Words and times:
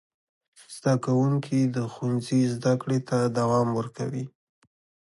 زدهکوونکي 0.75 1.59
د 1.75 1.77
ښوونځي 1.93 2.41
زدهکړې 2.55 2.99
ته 3.09 3.17
دوام 3.37 3.67
ورکوي. 3.77 4.25